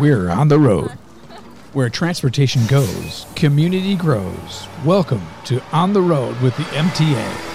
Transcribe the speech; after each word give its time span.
We're 0.00 0.30
on 0.30 0.48
the 0.48 0.58
road. 0.58 0.92
Where 1.74 1.90
transportation 1.90 2.66
goes, 2.68 3.26
community 3.36 3.96
grows. 3.96 4.66
Welcome 4.82 5.20
to 5.44 5.62
On 5.72 5.92
the 5.92 6.00
Road 6.00 6.40
with 6.40 6.56
the 6.56 6.62
MTA. 6.62 7.50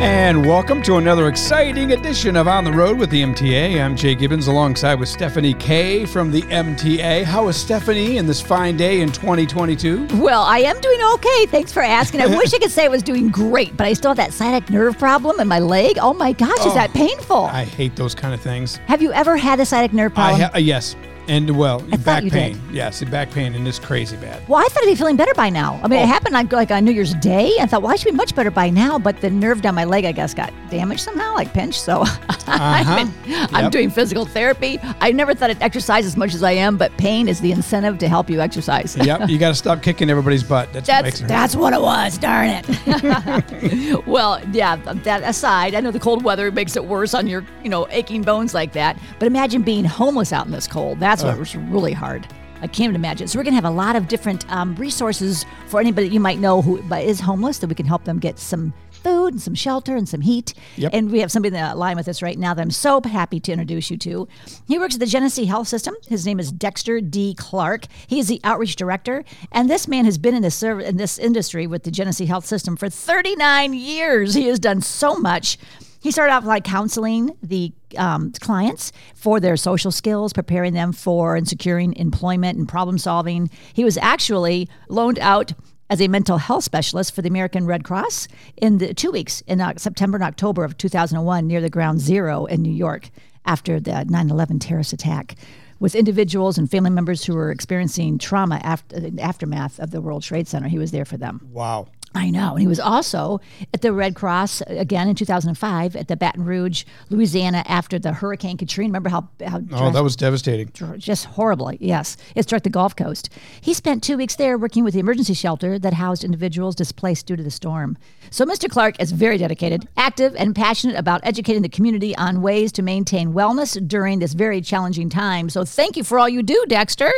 And 0.00 0.44
welcome 0.44 0.82
to 0.82 0.96
another 0.96 1.28
exciting 1.28 1.92
edition 1.92 2.34
of 2.34 2.48
On 2.48 2.64
the 2.64 2.72
Road 2.72 2.98
with 2.98 3.10
the 3.10 3.22
MTA. 3.22 3.80
I'm 3.80 3.94
Jay 3.94 4.16
Gibbons 4.16 4.48
alongside 4.48 4.98
with 4.98 5.08
Stephanie 5.08 5.54
Kay 5.54 6.04
from 6.04 6.32
the 6.32 6.42
MTA. 6.42 7.22
How 7.22 7.46
is 7.46 7.56
Stephanie 7.56 8.16
in 8.16 8.26
this 8.26 8.42
fine 8.42 8.76
day 8.76 9.00
in 9.00 9.12
2022? 9.12 10.08
Well, 10.16 10.42
I 10.42 10.58
am 10.58 10.80
doing 10.80 11.00
okay. 11.14 11.46
Thanks 11.46 11.72
for 11.72 11.80
asking. 11.80 12.22
I 12.22 12.26
wish 12.26 12.52
I 12.54 12.58
could 12.58 12.72
say 12.72 12.86
I 12.86 12.88
was 12.88 13.04
doing 13.04 13.28
great, 13.28 13.76
but 13.76 13.86
I 13.86 13.92
still 13.92 14.10
have 14.10 14.16
that 14.16 14.32
sciatic 14.32 14.68
nerve 14.68 14.98
problem 14.98 15.38
in 15.38 15.46
my 15.46 15.60
leg. 15.60 15.96
Oh 16.00 16.12
my 16.12 16.32
gosh, 16.32 16.66
is 16.66 16.74
that 16.74 16.92
painful? 16.92 17.44
I 17.44 17.66
hate 17.66 17.94
those 17.94 18.16
kind 18.16 18.34
of 18.34 18.40
things. 18.40 18.78
have 18.88 19.00
you 19.00 19.12
ever 19.12 19.36
had 19.36 19.60
a 19.60 19.64
sciatic 19.64 19.92
nerve 19.92 20.10
I 20.12 20.14
problem? 20.14 20.40
ha- 20.40 20.50
uh, 20.56 20.58
yes, 20.58 20.96
and 21.28 21.56
well, 21.56 21.80
thought 21.80 22.04
back 22.04 22.22
pain. 22.24 22.52
did. 22.52 22.74
Yes, 22.74 23.02
back 23.04 23.30
pain, 23.30 23.54
and 23.54 23.66
it's 23.66 23.78
crazy 23.78 24.16
bad. 24.16 24.46
well, 24.48 24.60
I 24.60 24.64
thought 24.68 24.82
I'd 24.84 24.86
be 24.86 24.94
feeling 24.94 25.16
better 25.16 25.34
by 25.34 25.50
now. 25.50 25.80
I 25.82 25.88
mean, 25.88 25.98
Oh. 26.00 26.02
it 26.02 26.06
happened 26.08 26.34
like, 26.34 26.52
like 26.52 26.70
on 26.70 26.84
New 26.84 26.92
Year's 26.92 27.14
Day. 27.14 27.52
I 27.60 27.66
thought, 27.66 27.82
well, 27.82 27.92
I 27.92 27.96
should 27.96 28.10
be 28.12 28.16
much 28.16 28.34
better 28.34 28.50
by 28.50 28.70
now, 28.70 28.98
but 28.98 29.20
the 29.20 29.30
nerve 29.30 29.62
down 29.62 29.74
my 29.74 29.84
leg, 29.84 30.04
I 30.04 30.12
guess, 30.12 30.34
got 30.34 30.52
damaged 30.70 31.00
somehow, 31.02 31.34
like 31.34 31.52
pinched. 31.52 31.80
So 31.80 32.04
I've 32.46 32.86
been, 32.96 33.34
I'm 33.34 33.54
Uh-huh. 33.54 33.68
Doing 33.70 33.90
physical 33.90 34.24
therapy. 34.26 34.78
I 35.00 35.12
never 35.12 35.34
thought 35.34 35.50
I'd 35.50 35.62
exercise 35.62 36.06
as 36.06 36.16
much 36.16 36.34
as 36.34 36.42
I 36.42 36.52
am, 36.52 36.76
but 36.76 36.96
pain 36.98 37.28
is 37.28 37.40
the 37.40 37.52
incentive 37.52 37.98
to 37.98 38.08
help 38.08 38.30
you 38.30 38.40
exercise. 38.40 38.96
yep, 38.96 39.28
you 39.28 39.38
got 39.38 39.48
to 39.48 39.54
stop 39.54 39.82
kicking 39.82 40.08
everybody's 40.10 40.42
butt. 40.44 40.72
That's, 40.72 40.88
what 40.88 40.94
That's 41.02 41.04
makes 41.04 41.16
it 41.20 41.22
hurt. 41.22 41.28
that's 41.28 41.56
what 41.56 41.72
it 41.72 41.80
was. 41.80 42.18
Darn 42.18 42.48
it. 42.50 44.06
well, 44.06 44.40
yeah. 44.52 44.76
That 44.76 45.22
aside, 45.24 45.74
I 45.74 45.80
know 45.80 45.90
the 45.90 46.00
cold 46.00 46.22
weather 46.24 46.50
makes 46.50 46.76
it 46.76 46.84
worse 46.84 47.14
on 47.14 47.26
your, 47.26 47.44
you 47.62 47.68
know, 47.68 47.86
aching 47.90 48.22
bones 48.22 48.54
like 48.54 48.72
that. 48.72 48.98
But 49.18 49.26
imagine 49.26 49.62
being 49.62 49.84
homeless 49.84 50.32
out 50.32 50.46
in 50.46 50.52
this 50.52 50.66
cold. 50.66 51.00
That's 51.00 51.15
what 51.24 51.38
was 51.38 51.56
really 51.56 51.92
hard. 51.92 52.26
I 52.62 52.66
can't 52.66 52.84
even 52.84 52.94
imagine. 52.96 53.28
So 53.28 53.38
we're 53.38 53.44
gonna 53.44 53.56
have 53.56 53.64
a 53.64 53.70
lot 53.70 53.96
of 53.96 54.08
different 54.08 54.50
um, 54.50 54.74
resources 54.76 55.44
for 55.66 55.78
anybody 55.78 56.08
you 56.08 56.20
might 56.20 56.38
know 56.38 56.62
who 56.62 56.78
is 56.94 57.20
homeless 57.20 57.58
that 57.58 57.66
we 57.68 57.74
can 57.74 57.86
help 57.86 58.04
them 58.04 58.18
get 58.18 58.38
some 58.38 58.72
food 58.90 59.28
and 59.28 59.40
some 59.40 59.54
shelter 59.54 59.94
and 59.94 60.08
some 60.08 60.20
heat. 60.20 60.54
Yep. 60.76 60.90
And 60.92 61.10
we 61.12 61.20
have 61.20 61.30
somebody 61.30 61.56
in 61.56 61.62
the 61.62 61.74
line 61.74 61.96
with 61.96 62.08
us 62.08 62.22
right 62.22 62.38
now 62.38 62.54
that 62.54 62.62
I'm 62.62 62.70
so 62.70 63.00
happy 63.00 63.38
to 63.40 63.52
introduce 63.52 63.90
you 63.90 63.96
to. 63.98 64.26
He 64.66 64.78
works 64.78 64.94
at 64.94 65.00
the 65.00 65.06
Genesee 65.06 65.44
Health 65.44 65.68
System. 65.68 65.94
His 66.08 66.26
name 66.26 66.40
is 66.40 66.50
Dexter 66.50 67.00
D. 67.00 67.34
Clark. 67.34 67.86
He 68.06 68.18
is 68.18 68.28
the 68.28 68.40
outreach 68.42 68.74
director, 68.74 69.24
and 69.52 69.70
this 69.70 69.86
man 69.86 70.06
has 70.06 70.18
been 70.18 70.34
in 70.34 70.42
this 70.42 70.54
serv- 70.54 70.80
in 70.80 70.96
this 70.96 71.18
industry 71.18 71.66
with 71.66 71.84
the 71.84 71.90
Genesee 71.90 72.26
Health 72.26 72.46
System 72.46 72.76
for 72.76 72.88
39 72.88 73.74
years. 73.74 74.34
He 74.34 74.46
has 74.48 74.58
done 74.58 74.80
so 74.80 75.16
much. 75.16 75.58
He 76.06 76.12
started 76.12 76.34
off 76.34 76.44
like 76.44 76.62
counseling 76.62 77.36
the 77.42 77.72
um, 77.98 78.30
clients 78.38 78.92
for 79.16 79.40
their 79.40 79.56
social 79.56 79.90
skills, 79.90 80.32
preparing 80.32 80.72
them 80.72 80.92
for 80.92 81.34
and 81.34 81.48
securing 81.48 81.96
employment 81.96 82.56
and 82.56 82.68
problem 82.68 82.96
solving. 82.96 83.50
He 83.72 83.82
was 83.82 83.98
actually 83.98 84.68
loaned 84.88 85.18
out 85.18 85.52
as 85.90 86.00
a 86.00 86.06
mental 86.06 86.38
health 86.38 86.62
specialist 86.62 87.12
for 87.12 87.22
the 87.22 87.28
American 87.28 87.66
Red 87.66 87.82
Cross 87.82 88.28
in 88.56 88.78
the 88.78 88.94
two 88.94 89.10
weeks 89.10 89.40
in 89.48 89.60
uh, 89.60 89.72
September 89.78 90.14
and 90.14 90.22
October 90.22 90.62
of 90.62 90.78
2001 90.78 91.44
near 91.44 91.60
the 91.60 91.68
ground 91.68 91.98
zero 91.98 92.44
in 92.44 92.62
New 92.62 92.72
York 92.72 93.10
after 93.44 93.80
the 93.80 94.04
9 94.04 94.30
11 94.30 94.60
terrorist 94.60 94.92
attack. 94.92 95.34
With 95.80 95.96
individuals 95.96 96.56
and 96.56 96.70
family 96.70 96.90
members 96.90 97.24
who 97.24 97.34
were 97.34 97.50
experiencing 97.50 98.18
trauma 98.18 98.60
after 98.62 99.00
the 99.00 99.20
aftermath 99.20 99.80
of 99.80 99.90
the 99.90 100.00
World 100.00 100.22
Trade 100.22 100.46
Center, 100.46 100.68
he 100.68 100.78
was 100.78 100.92
there 100.92 101.04
for 101.04 101.16
them. 101.16 101.48
wow. 101.50 101.88
I 102.16 102.30
know. 102.30 102.52
And 102.52 102.60
he 102.60 102.66
was 102.66 102.80
also 102.80 103.40
at 103.74 103.82
the 103.82 103.92
Red 103.92 104.14
Cross 104.14 104.62
again 104.62 105.08
in 105.08 105.14
2005 105.14 105.94
at 105.96 106.08
the 106.08 106.16
Baton 106.16 106.44
Rouge, 106.44 106.84
Louisiana, 107.10 107.62
after 107.66 107.98
the 107.98 108.12
Hurricane 108.12 108.56
Katrina. 108.56 108.88
Remember 108.88 109.10
how, 109.10 109.28
how 109.46 109.60
Oh, 109.72 109.90
that 109.90 110.02
was 110.02 110.16
devastating. 110.16 110.70
just 110.98 111.26
horribly. 111.26 111.76
Yes, 111.80 112.16
it 112.34 112.44
struck 112.44 112.62
the 112.62 112.70
Gulf 112.70 112.96
Coast. 112.96 113.28
He 113.60 113.74
spent 113.74 114.02
two 114.02 114.16
weeks 114.16 114.36
there 114.36 114.56
working 114.56 114.82
with 114.82 114.94
the 114.94 115.00
emergency 115.00 115.34
shelter 115.34 115.78
that 115.78 115.92
housed 115.92 116.24
individuals 116.24 116.74
displaced 116.74 117.26
due 117.26 117.36
to 117.36 117.42
the 117.42 117.50
storm. 117.50 117.98
So, 118.30 118.44
Mr. 118.46 118.68
Clark 118.68 119.00
is 119.00 119.12
very 119.12 119.36
dedicated, 119.38 119.86
active, 119.96 120.34
and 120.36 120.54
passionate 120.54 120.96
about 120.96 121.20
educating 121.22 121.62
the 121.62 121.68
community 121.68 122.16
on 122.16 122.40
ways 122.42 122.72
to 122.72 122.82
maintain 122.82 123.34
wellness 123.34 123.76
during 123.86 124.18
this 124.20 124.32
very 124.32 124.60
challenging 124.60 125.10
time. 125.10 125.50
So, 125.50 125.64
thank 125.64 125.96
you 125.96 126.02
for 126.04 126.18
all 126.18 126.28
you 126.28 126.42
do, 126.42 126.64
Dexter. 126.66 127.12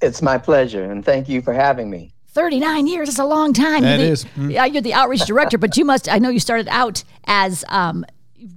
It's 0.00 0.20
my 0.20 0.36
pleasure, 0.36 0.90
and 0.90 1.04
thank 1.04 1.28
you 1.28 1.40
for 1.42 1.52
having 1.52 1.88
me. 1.88 2.12
39 2.32 2.86
years 2.86 3.08
is 3.08 3.18
a 3.18 3.24
long 3.24 3.52
time. 3.52 3.82
That 3.82 3.98
you're 3.98 4.06
the, 4.06 4.12
is. 4.12 4.24
Mm. 4.36 4.52
Yeah, 4.52 4.64
you're 4.64 4.82
the 4.82 4.94
outreach 4.94 5.26
director, 5.26 5.58
but 5.58 5.76
you 5.76 5.84
must, 5.84 6.08
I 6.08 6.18
know 6.18 6.30
you 6.30 6.40
started 6.40 6.68
out 6.68 7.04
as, 7.26 7.64
um, 7.68 8.04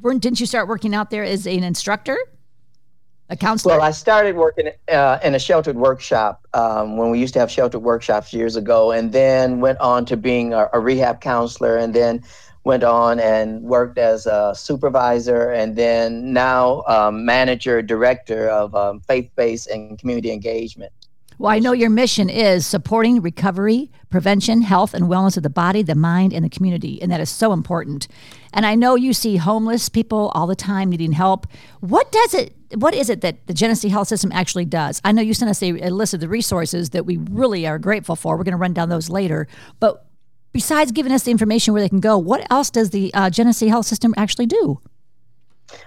weren't, 0.01 0.21
didn't 0.21 0.39
you 0.39 0.45
start 0.45 0.67
working 0.67 0.95
out 0.95 1.09
there 1.09 1.23
as 1.23 1.45
an 1.45 1.63
instructor? 1.63 2.17
A 3.29 3.35
counselor? 3.35 3.75
Well, 3.77 3.85
I 3.85 3.91
started 3.91 4.35
working 4.35 4.69
uh, 4.89 5.19
in 5.23 5.33
a 5.33 5.39
sheltered 5.39 5.75
workshop 5.75 6.45
um, 6.53 6.95
when 6.95 7.09
we 7.09 7.19
used 7.19 7.33
to 7.33 7.39
have 7.39 7.49
sheltered 7.49 7.79
workshops 7.79 8.31
years 8.31 8.55
ago, 8.55 8.91
and 8.91 9.11
then 9.11 9.59
went 9.59 9.79
on 9.79 10.05
to 10.05 10.15
being 10.15 10.53
a, 10.53 10.69
a 10.73 10.79
rehab 10.79 11.21
counselor, 11.21 11.75
and 11.77 11.93
then 11.93 12.23
went 12.65 12.83
on 12.83 13.19
and 13.19 13.63
worked 13.63 13.97
as 13.97 14.27
a 14.27 14.53
supervisor, 14.55 15.51
and 15.51 15.75
then 15.75 16.33
now 16.33 16.83
um, 16.87 17.25
manager, 17.25 17.81
director 17.81 18.47
of 18.47 18.75
um, 18.75 18.99
faith-based 18.99 19.67
and 19.67 19.97
community 19.97 20.31
engagement. 20.31 20.91
Well, 21.37 21.51
I 21.51 21.59
know 21.59 21.73
your 21.73 21.89
mission 21.89 22.29
is 22.29 22.65
supporting 22.65 23.21
recovery, 23.21 23.91
prevention, 24.09 24.61
health, 24.61 24.93
and 24.93 25.05
wellness 25.05 25.35
of 25.35 25.43
the 25.43 25.49
body, 25.49 25.81
the 25.81 25.95
mind, 25.95 26.31
and 26.31 26.45
the 26.45 26.49
community. 26.49 27.01
And 27.01 27.11
that 27.11 27.19
is 27.19 27.29
so 27.29 27.51
important. 27.51 28.07
And 28.53 28.65
I 28.65 28.75
know 28.75 28.95
you 28.95 29.11
see 29.11 29.35
homeless 29.35 29.89
people 29.89 30.31
all 30.33 30.47
the 30.47 30.55
time 30.55 30.89
needing 30.89 31.11
help. 31.11 31.45
What 31.81 32.09
does 32.11 32.33
it, 32.33 32.55
what 32.75 32.93
is 32.93 33.09
it 33.09 33.19
that 33.21 33.47
the 33.47 33.53
Genesee 33.53 33.89
Health 33.89 34.07
System 34.07 34.31
actually 34.31 34.65
does? 34.65 35.01
I 35.03 35.11
know 35.11 35.21
you 35.21 35.33
sent 35.33 35.51
us 35.51 35.61
a, 35.61 35.71
a 35.87 35.89
list 35.89 36.13
of 36.13 36.21
the 36.21 36.29
resources 36.29 36.91
that 36.91 37.05
we 37.05 37.17
really 37.17 37.67
are 37.67 37.79
grateful 37.79 38.15
for. 38.15 38.37
We're 38.37 38.45
going 38.45 38.53
to 38.53 38.57
run 38.57 38.73
down 38.73 38.87
those 38.87 39.09
later. 39.09 39.47
But 39.81 40.05
besides 40.53 40.93
giving 40.93 41.11
us 41.11 41.23
the 41.23 41.31
information 41.31 41.73
where 41.73 41.81
they 41.81 41.89
can 41.89 41.99
go, 41.99 42.17
what 42.17 42.49
else 42.49 42.69
does 42.69 42.91
the 42.91 43.13
uh, 43.13 43.29
Genesee 43.29 43.67
Health 43.67 43.87
System 43.87 44.13
actually 44.15 44.45
do? 44.45 44.79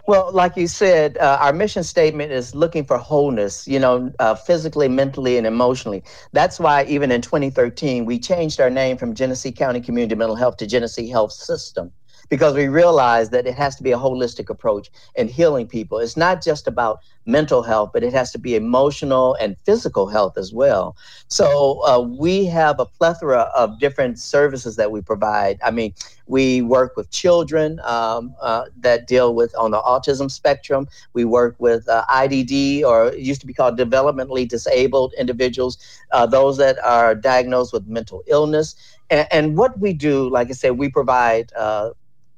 Well, 0.06 0.32
like 0.32 0.56
you 0.56 0.66
said, 0.66 1.16
uh, 1.18 1.38
our 1.40 1.52
mission 1.52 1.84
statement 1.84 2.32
is 2.32 2.54
looking 2.54 2.84
for 2.84 2.98
wholeness, 2.98 3.68
you 3.68 3.78
know, 3.78 4.12
uh, 4.18 4.34
physically, 4.34 4.88
mentally, 4.88 5.38
and 5.38 5.46
emotionally. 5.46 6.02
That's 6.32 6.58
why 6.58 6.84
even 6.84 7.12
in 7.12 7.22
2013, 7.22 8.04
we 8.04 8.18
changed 8.18 8.60
our 8.60 8.70
name 8.70 8.96
from 8.96 9.14
Genesee 9.14 9.52
County 9.52 9.80
Community 9.80 10.14
Mental 10.14 10.36
Health 10.36 10.56
to 10.58 10.66
Genesee 10.66 11.08
Health 11.08 11.32
System 11.32 11.92
because 12.28 12.54
we 12.54 12.68
realize 12.68 13.30
that 13.30 13.46
it 13.46 13.54
has 13.54 13.76
to 13.76 13.82
be 13.82 13.92
a 13.92 13.98
holistic 13.98 14.50
approach 14.50 14.90
in 15.14 15.28
healing 15.28 15.66
people. 15.66 15.98
It's 15.98 16.16
not 16.16 16.42
just 16.42 16.66
about 16.66 17.00
mental 17.26 17.62
health, 17.62 17.90
but 17.92 18.02
it 18.02 18.12
has 18.12 18.32
to 18.32 18.38
be 18.38 18.56
emotional 18.56 19.34
and 19.40 19.56
physical 19.64 20.08
health 20.08 20.38
as 20.38 20.52
well. 20.52 20.96
So 21.28 21.84
uh, 21.86 22.00
we 22.00 22.46
have 22.46 22.80
a 22.80 22.86
plethora 22.86 23.50
of 23.54 23.78
different 23.78 24.18
services 24.18 24.76
that 24.76 24.90
we 24.90 25.02
provide. 25.02 25.58
I 25.62 25.70
mean, 25.70 25.94
we 26.26 26.62
work 26.62 26.96
with 26.96 27.10
children 27.10 27.80
um, 27.84 28.34
uh, 28.40 28.64
that 28.80 29.06
deal 29.06 29.34
with 29.34 29.54
on 29.56 29.70
the 29.70 29.80
autism 29.80 30.30
spectrum. 30.30 30.88
We 31.12 31.24
work 31.24 31.56
with 31.58 31.88
uh, 31.88 32.04
IDD, 32.08 32.82
or 32.82 33.14
used 33.14 33.40
to 33.42 33.46
be 33.46 33.54
called 33.54 33.78
developmentally 33.78 34.48
disabled 34.48 35.12
individuals, 35.18 35.78
uh, 36.12 36.26
those 36.26 36.56
that 36.58 36.78
are 36.84 37.14
diagnosed 37.14 37.72
with 37.72 37.86
mental 37.86 38.22
illness. 38.26 38.74
And, 39.10 39.26
and 39.30 39.56
what 39.56 39.78
we 39.78 39.92
do, 39.92 40.28
like 40.30 40.48
I 40.48 40.52
said, 40.52 40.78
we 40.78 40.88
provide 40.90 41.52
uh, 41.56 41.90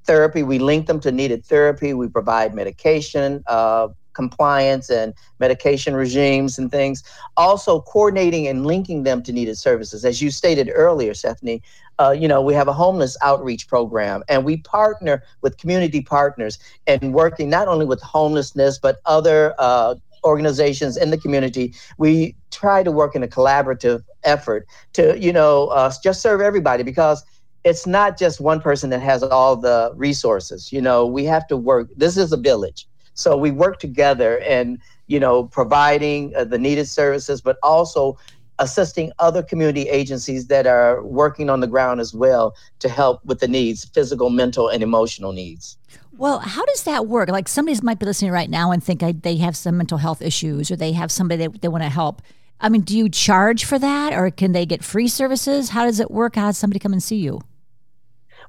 therapy. 0.05 0.43
We 0.43 0.59
link 0.59 0.87
them 0.87 1.01
to 1.01 1.13
needed 1.13 1.45
therapy. 1.45 1.95
We 1.95 2.09
provide 2.09 2.55
medication. 2.55 3.43
Uh, 3.47 3.89
compliance 4.13 4.91
and 4.91 5.15
medication 5.39 5.95
regimes 5.95 6.59
and 6.59 6.69
things 6.69 7.05
also 7.37 7.81
coordinating 7.83 8.49
and 8.49 8.67
linking 8.67 9.05
them 9.05 9.23
to 9.23 9.33
needed 9.33 9.57
services 9.57 10.05
as 10.05 10.21
you 10.21 10.33
stated 10.33 10.69
earlier 10.75 11.15
stephanie 11.15 11.63
uh, 12.01 12.13
you 12.13 12.27
know, 12.27 12.41
we 12.41 12.55
have 12.55 12.67
a 12.67 12.73
homeless 12.73 13.17
outreach 13.23 13.69
program, 13.69 14.25
and 14.29 14.45
we 14.45 14.57
partner 14.57 15.23
with 15.43 15.59
community 15.59 16.01
partners 16.01 16.59
and 16.87 17.13
working 17.13 17.51
not 17.51 17.69
only 17.69 17.85
with 17.85 18.01
homelessness 18.01 18.79
but 18.79 18.97
other 19.05 19.55
uh, 19.59 19.95
organizations 20.25 20.97
in 20.97 21.11
the 21.11 21.19
community. 21.19 21.75
We 21.99 22.37
try 22.51 22.83
to 22.83 22.91
work 22.91 23.15
in 23.15 23.23
a 23.23 23.29
collaborative 23.29 24.03
effort 24.25 24.67
to, 24.95 25.19
you 25.19 25.33
know, 25.33 25.69
uh, 25.69 25.93
just 26.03 26.23
serve 26.23 26.41
everybody 26.41 26.83
because 26.83 27.23
it's 27.65 27.87
not 27.87 28.19
just 28.19 28.41
one 28.41 28.61
person 28.61 28.91
that 28.91 29.01
has 29.01 29.23
all 29.23 29.57
the 29.57 29.93
resources. 29.95 30.73
You 30.73 30.81
know, 30.81 31.07
we 31.07 31.25
have 31.25 31.47
to 31.49 31.57
work. 31.57 31.89
This 31.97 32.17
is 32.17 32.33
a 32.33 32.37
village, 32.37 32.87
so 33.15 33.37
we 33.37 33.51
work 33.51 33.79
together 33.79 34.39
and 34.41 34.79
you 35.07 35.21
know 35.21 35.45
providing 35.45 36.35
uh, 36.35 36.45
the 36.45 36.59
needed 36.59 36.89
services, 36.89 37.41
but 37.41 37.59
also 37.63 38.19
assisting 38.61 39.11
other 39.19 39.43
community 39.43 39.89
agencies 39.89 40.47
that 40.49 40.67
are 40.67 41.03
working 41.03 41.49
on 41.49 41.61
the 41.61 41.67
ground 41.67 41.99
as 41.99 42.15
well 42.15 42.55
to 42.79 42.89
help 42.89 43.25
with 43.25 43.41
the 43.41 43.49
needs 43.49 43.87
physical 43.87 44.29
mental 44.29 44.69
and 44.69 44.83
emotional 44.83 45.33
needs 45.33 45.79
Well, 46.19 46.41
how 46.41 46.65
does 46.67 46.85
that 46.85 47.07
work? 47.07 47.31
Like 47.31 47.49
somebody 47.49 47.79
might 47.83 47.99
be 47.99 48.05
listening 48.05 48.31
right 48.31 48.51
now 48.51 48.71
and 48.71 48.85
think 48.85 49.03
I, 49.03 49.13
they 49.13 49.37
have 49.39 49.57
some 49.57 49.79
mental 49.79 49.97
health 49.97 50.21
issues 50.21 50.71
or 50.71 50.77
they 50.77 50.93
have 50.93 51.11
somebody 51.11 51.47
that 51.47 51.63
they 51.63 51.69
want 51.69 51.83
to 51.85 51.89
help. 51.89 52.21
I 52.61 52.69
mean, 52.69 52.83
do 52.83 52.97
you 52.97 53.09
charge 53.09 53.65
for 53.65 53.79
that 53.79 54.13
or 54.13 54.31
can 54.31 54.53
they 54.53 54.67
get 54.67 54.85
free 54.85 55.09
services? 55.09 55.71
How 55.71 55.87
does 55.87 55.99
it 55.99 56.11
work? 56.11 56.37
How 56.37 56.49
does 56.49 56.59
somebody 56.59 56.79
come 56.79 56.93
and 56.93 57.03
see 57.03 57.17
you? 57.17 57.41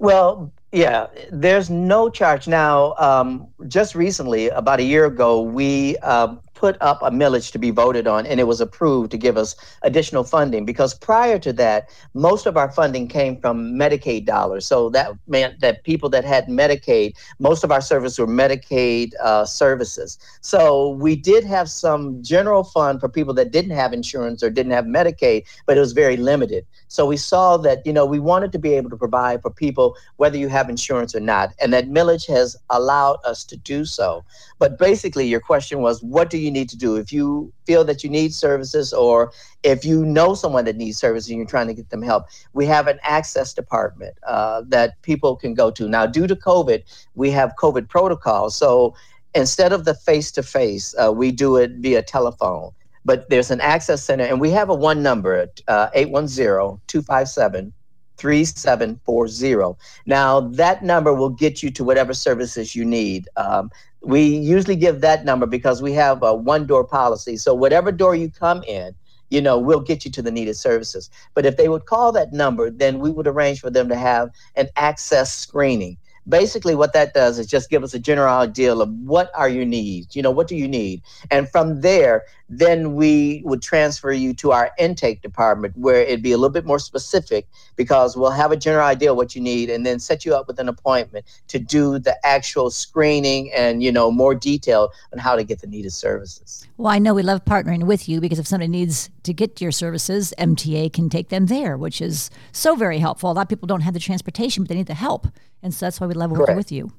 Well, 0.02 0.52
yeah, 0.72 1.08
there's 1.32 1.70
no 1.70 2.10
charge 2.10 2.48
now. 2.48 2.96
Um, 2.98 3.48
just 3.68 3.94
recently, 3.94 4.50
about 4.50 4.80
a 4.80 4.84
year 4.84 5.06
ago, 5.06 5.42
we 5.44 5.96
uh, 6.02 6.38
put 6.62 6.78
up 6.80 7.02
a 7.02 7.10
millage 7.10 7.52
to 7.52 7.58
be 7.58 7.72
voted 7.72 8.06
on, 8.06 8.28
and 8.28 8.40
it 8.40 8.44
was 8.44 8.62
approved 8.62 9.10
to 9.10 9.18
give 9.18 9.36
us 9.36 9.56
additional 9.82 10.24
funding 10.24 10.64
because 10.64 10.94
prior 10.94 11.40
to 11.40 11.52
that, 11.52 11.90
most 12.14 12.46
of 12.46 12.56
our 12.56 12.72
funding 12.72 13.08
came 13.08 13.42
from 13.42 13.74
Medicaid 13.74 14.28
dollars. 14.28 14.68
So 14.68 14.92
that 14.92 15.08
meant 15.26 15.60
that 15.62 15.84
people 15.84 16.08
that 16.10 16.24
had 16.24 16.46
Medicaid, 16.46 17.16
most 17.40 17.64
of 17.64 17.72
our 17.72 17.82
services 17.82 18.20
were 18.20 18.28
Medicaid 18.28 19.14
uh, 19.24 19.44
services. 19.44 20.20
So 20.42 20.90
we 20.90 21.16
did 21.16 21.44
have 21.46 21.68
some 21.68 22.22
general 22.22 22.64
fund 22.64 23.00
for 23.00 23.10
people 23.10 23.34
that 23.34 23.52
didn't 23.52 23.76
have 23.76 23.92
insurance 23.92 24.44
or 24.44 24.52
didn't 24.52 24.74
have 24.74 24.86
Medicaid, 24.86 25.46
but 25.66 25.78
it 25.78 25.80
was 25.80 25.94
very 25.94 26.16
limited. 26.16 26.68
So 26.90 27.08
we 27.08 27.18
saw 27.18 27.58
that, 27.58 27.84
you 27.88 27.94
know, 27.94 28.06
we 28.06 28.20
wanted 28.20 28.52
to 28.52 28.60
be 28.60 28.74
able 28.76 28.92
to 28.92 28.98
provide 28.98 29.42
for 29.42 29.50
people 29.50 29.96
whether 30.18 30.38
you 30.38 30.50
have 30.50 30.70
insurance 30.70 31.16
or 31.16 31.22
not, 31.22 31.54
and 31.60 31.74
that 31.74 31.88
millage 31.88 32.28
has 32.28 32.56
allowed 32.70 33.18
us 33.26 33.44
to 33.46 33.58
do 33.58 33.84
so. 33.84 34.24
But 34.60 34.78
basically, 34.78 35.26
your 35.26 35.40
question 35.40 35.80
was, 35.80 36.04
what 36.04 36.30
do 36.30 36.38
you 36.38 36.51
need 36.52 36.70
to 36.70 36.78
do? 36.78 36.96
If 36.96 37.12
you 37.12 37.52
feel 37.66 37.84
that 37.86 38.04
you 38.04 38.10
need 38.10 38.34
services 38.34 38.94
or 38.94 39.32
if 39.64 39.86
you 39.86 40.06
know 40.06 40.34
someone 40.36 40.66
that 40.66 40.76
needs 40.76 40.98
services 40.98 41.30
and 41.30 41.38
you're 41.38 41.48
trying 41.48 41.68
to 41.68 41.74
get 41.74 41.90
them 41.90 42.02
help, 42.02 42.26
we 42.54 42.66
have 42.66 42.88
an 42.88 43.00
access 43.04 43.54
department 43.54 44.16
uh, 44.28 44.64
that 44.68 45.02
people 45.02 45.36
can 45.36 45.54
go 45.54 45.72
to. 45.72 45.88
Now, 45.88 46.06
due 46.06 46.28
to 46.28 46.36
COVID, 46.36 46.84
we 47.16 47.32
have 47.32 47.54
COVID 47.60 47.90
protocols. 47.90 48.56
So 48.56 48.96
instead 49.34 49.74
of 49.74 49.86
the 49.86 49.96
face 49.96 50.32
to 50.34 50.44
face, 50.44 50.94
we 51.14 51.32
do 51.32 51.58
it 51.58 51.72
via 51.78 52.02
telephone 52.02 52.72
but 53.04 53.30
there's 53.30 53.52
an 53.52 53.62
access 53.62 54.04
center, 54.04 54.24
and 54.24 54.40
we 54.40 54.52
have 54.52 54.70
a 54.70 54.76
one 54.76 55.02
number, 55.02 55.48
uh, 55.68 55.90
810-257 55.96 57.74
3740. 58.18 59.80
Now, 60.06 60.42
that 60.42 60.84
number 60.84 61.14
will 61.14 61.30
get 61.30 61.64
you 61.64 61.72
to 61.72 61.84
whatever 61.84 62.14
services 62.14 62.76
you 62.76 62.86
need. 62.86 63.28
Um, 63.36 63.72
we 64.02 64.24
usually 64.24 64.76
give 64.76 65.02
that 65.02 65.26
number 65.26 65.46
because 65.46 65.82
we 65.82 65.94
have 65.94 66.24
a 66.24 66.34
one 66.34 66.66
door 66.66 66.84
policy. 66.84 67.38
So, 67.38 67.54
whatever 67.54 67.92
door 67.92 68.16
you 68.16 68.30
come 68.30 68.64
in, 68.64 68.94
you 69.30 69.42
know, 69.42 69.58
we'll 69.58 69.80
get 69.80 70.04
you 70.06 70.12
to 70.12 70.22
the 70.22 70.32
needed 70.32 70.56
services. 70.56 71.10
But 71.34 71.46
if 71.46 71.58
they 71.58 71.70
would 71.70 71.86
call 71.86 72.12
that 72.12 72.34
number, 72.34 72.70
then 72.70 73.00
we 73.00 73.10
would 73.10 73.28
arrange 73.28 73.62
for 73.62 73.70
them 73.70 73.88
to 73.90 73.96
have 73.96 74.30
an 74.56 74.68
access 74.76 75.34
screening 75.34 75.98
basically 76.28 76.76
what 76.76 76.94
that 76.94 77.14
does 77.14 77.40
is 77.40 77.48
just 77.48 77.70
give 77.70 77.84
us 77.84 77.94
a 77.94 78.00
general 78.00 78.34
idea 78.34 78.74
of 78.76 78.90
what 79.00 79.32
are 79.36 79.50
your 79.50 79.66
needs 79.66 80.16
you 80.16 80.22
know 80.22 80.32
what 80.32 80.48
do 80.48 80.56
you 80.56 80.68
need? 80.68 81.02
And 81.30 81.50
from 81.50 81.82
there 81.82 82.24
then 82.54 82.96
we 82.96 83.42
would 83.46 83.62
transfer 83.62 84.12
you 84.12 84.34
to 84.34 84.52
our 84.52 84.72
intake 84.78 85.22
department 85.22 85.74
where 85.78 86.02
it'd 86.02 86.22
be 86.22 86.34
a 86.34 86.38
little 86.38 86.52
bit 86.52 86.66
more 86.66 86.80
specific 86.80 87.48
because 87.78 88.18
we'll 88.18 88.30
have 88.30 88.52
a 88.52 88.58
general 88.58 88.86
idea 88.86 89.14
what 89.14 89.34
you 89.34 89.42
need 89.42 89.70
and 89.70 89.86
then 89.86 90.00
set 90.00 90.26
you 90.26 90.36
up 90.36 90.48
with 90.50 90.60
an 90.60 90.68
appointment 90.68 91.26
to 91.48 91.58
do 91.58 91.98
the 91.98 92.14
actual 92.26 92.70
screening 92.70 93.50
and 93.54 93.82
you 93.82 93.92
know 93.92 94.12
more 94.12 94.36
detail 94.36 94.90
on 95.14 95.20
how 95.20 95.36
to 95.36 95.46
get 95.46 95.62
the 95.62 95.68
needed 95.68 95.94
services. 95.94 96.68
Well 96.78 96.92
i 96.92 97.00
know 97.00 97.14
we 97.14 97.24
love 97.24 97.46
partnering 97.46 97.84
with 97.86 98.10
you 98.10 98.20
because 98.20 98.40
if 98.40 98.48
somebody 98.48 98.68
needs 98.68 99.10
to 99.24 99.34
get 99.34 99.62
your 99.62 99.72
services 99.72 100.34
mta 100.38 100.92
can 100.92 101.10
take 101.10 101.30
them 101.30 101.46
there 101.46 101.78
which 101.78 102.02
is 102.02 102.30
so 102.52 102.76
very 102.76 103.00
helpful. 103.00 103.32
A 103.32 103.34
lot 103.34 103.44
of 103.44 103.50
people 103.50 103.68
don't 103.68 103.82
have 103.82 103.94
the 103.94 104.00
transportation 104.00 104.64
but 104.64 104.70
they 104.70 104.76
need 104.76 104.88
the 104.88 104.94
help. 104.94 105.28
And 105.64 105.74
so 105.74 105.86
that's 105.86 106.02
why 106.02 106.08
we 106.12 106.20
love 106.20 106.32
working 106.32 106.46
Correct. 106.46 106.58
with 106.58 106.72
you. 106.74 106.92